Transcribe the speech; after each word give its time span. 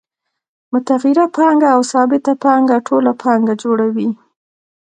متغیره 0.71 1.25
پانګه 1.35 1.69
او 1.75 1.81
ثابته 1.91 2.31
پانګه 2.43 2.77
ټوله 2.87 3.11
پانګه 3.21 3.53
جوړوي 3.63 4.09